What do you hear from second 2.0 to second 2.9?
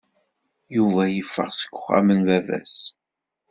n baba-s.